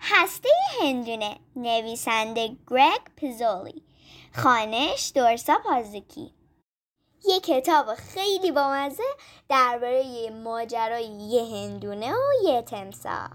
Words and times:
هسته 0.00 0.48
هندونه 0.82 1.36
نویسنده 1.56 2.56
گرگ 2.66 3.16
پزولی. 3.16 3.82
خانش 4.34 5.12
دورسا 5.14 5.58
پازکی 5.64 6.34
یه 7.24 7.40
کتاب 7.40 7.94
خیلی 7.94 8.50
بامزه 8.50 9.02
درباره 9.48 10.30
ماجرای 10.30 11.04
یه 11.04 11.42
هندونه 11.42 12.12
و 12.12 12.44
یه 12.44 12.62
تمساح. 12.62 13.30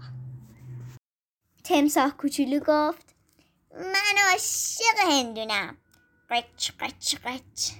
تمساح 1.64 2.10
کوچولو 2.10 2.60
گفت 2.60 3.14
من 3.70 4.16
عاشق 4.30 4.98
هندونم. 5.10 5.76
قچ 6.30 6.70
قچ 6.80 7.16
قچ. 7.24 7.70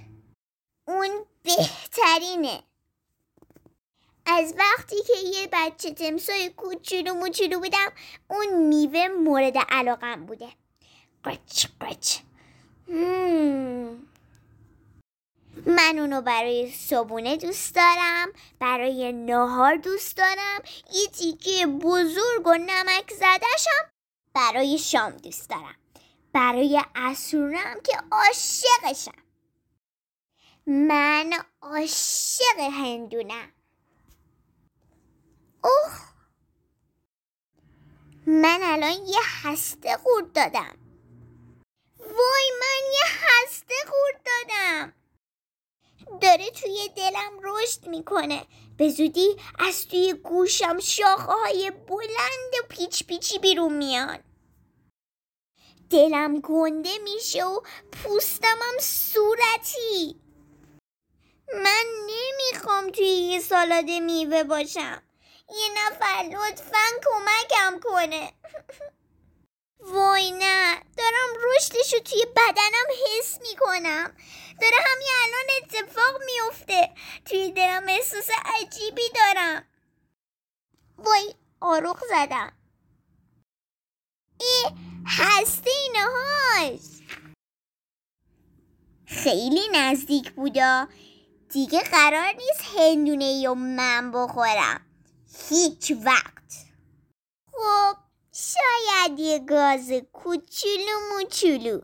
اون 0.87 1.25
بهترینه. 1.43 2.63
از 4.29 4.53
وقتی 4.57 4.95
که 5.07 5.17
یه 5.17 5.49
بچه 5.51 5.91
تمسای 5.91 6.49
کوچولو 6.49 7.13
موچولو 7.13 7.59
بودم 7.59 7.91
اون 8.27 8.67
میوه 8.67 9.07
مورد 9.07 9.57
علاقم 9.69 10.25
بوده. 10.25 10.49
قچ 11.25 11.65
قچ. 11.81 12.17
من 15.65 15.99
اونو 15.99 16.21
برای 16.21 16.71
صبونه 16.71 17.37
دوست 17.37 17.75
دارم 17.75 18.27
برای 18.59 19.11
نهار 19.11 19.75
دوست 19.75 20.17
دارم. 20.17 20.61
یه 20.93 21.07
تیکه 21.07 21.67
بزرگ 21.67 22.47
و 22.47 22.53
نمک 22.53 23.13
زدشم 23.13 23.91
برای 24.33 24.77
شام 24.77 25.11
دوست 25.11 25.49
دارم. 25.49 25.75
برای 26.33 26.81
اسورم 26.95 27.81
که 27.83 27.97
عاشقشم. 28.11 29.23
من 30.67 31.33
عاشق 31.61 32.59
هندونم. 32.59 33.51
اوه. 35.63 36.07
من 38.27 38.59
الان 38.63 39.05
یه 39.07 39.21
هسته 39.43 39.97
خورد 39.97 40.31
دادم. 40.31 40.77
وای 41.99 42.51
من 42.59 42.91
یه 42.93 43.05
هسته 43.21 43.73
خورد 43.87 44.25
دادم. 44.25 44.93
داره 46.21 46.49
توی 46.49 46.89
دلم 46.95 47.39
رشد 47.43 47.87
می‌کنه. 47.87 48.45
به 48.77 48.89
زودی 48.89 49.37
از 49.59 49.87
توی 49.87 50.13
گوشم 50.13 50.79
شاخه 50.79 51.33
های 51.33 51.71
بلند 51.71 52.53
و 52.59 52.67
پیچ 52.69 53.07
پیچی 53.07 53.39
بیرون 53.39 53.73
میان 53.73 54.23
دلم 55.89 56.39
گنده 56.39 56.97
میشه 56.97 57.45
و 57.45 57.61
پوستمم 57.91 58.77
صورتی. 58.81 60.21
من 61.53 61.85
نمی‌خوام 62.07 62.89
توی 62.89 63.05
یه 63.05 63.39
سالاد 63.39 63.89
میوه 63.89 64.43
باشم. 64.43 65.03
یه 65.49 65.69
نفر 65.77 66.23
لطفا 66.23 66.85
کمکم 67.05 67.79
کنه. 67.79 68.33
وای 69.79 70.31
نه 70.31 70.81
دارم 70.97 71.29
رشدش 71.43 71.93
رو 71.93 71.99
توی 71.99 72.25
بدنم 72.35 72.87
حس 73.05 73.39
می‌کنم. 73.41 74.17
داره 74.61 74.77
همین 74.85 75.07
الان 75.23 75.49
اتفاق 75.57 76.21
میفته 76.25 76.89
توی 77.25 77.51
دلم 77.51 77.85
احساس 77.87 78.29
عجیبی 78.45 79.09
دارم. 79.15 79.67
وای 80.97 81.35
آروخ 81.61 82.03
زدم. 82.09 82.53
ای 84.39 84.71
هسته 85.07 85.69
اینه 85.69 86.05
هاست 86.05 87.03
خیلی 89.05 89.67
نزدیک 89.73 90.31
بودا. 90.31 90.87
دیگه 91.49 91.81
قرار 91.83 92.33
نیست 92.33 92.61
هندونه 92.77 93.25
یا 93.25 93.53
من 93.53 94.11
بخورم. 94.11 94.86
هیچ 95.49 95.91
وقت. 96.05 96.65
خب 97.51 97.97
شاید 98.33 99.19
یه 99.19 99.39
گاز 99.39 99.91
کوچولو 100.13 100.99
موچولو. 101.13 101.81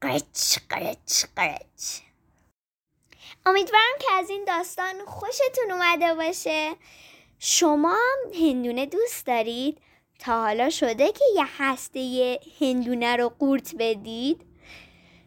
قرچ 0.00 0.58
قرچ 0.68 1.24
قرچ. 1.36 2.00
امیدوارم 3.46 3.98
که 4.00 4.12
از 4.12 4.30
این 4.30 4.44
داستان 4.44 5.04
خوشتون 5.04 5.70
اومده 5.70 6.14
باشه. 6.14 6.76
شما 7.38 7.90
هم 7.92 8.32
هندونه 8.34 8.86
دوست 8.86 9.26
دارید؟ 9.26 9.78
تا 10.18 10.42
حالا 10.42 10.70
شده 10.70 11.12
که 11.12 11.24
یه 11.36 11.44
هسته 11.58 12.38
هندونه 12.60 13.16
رو 13.16 13.28
قورت 13.28 13.74
بدید. 13.78 14.46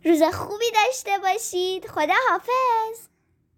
روز 0.05 0.23
خوبی 0.23 0.71
داشته 0.85 1.17
باشید. 1.17 1.87
خدا 1.87 2.13
حافظ 2.29 3.12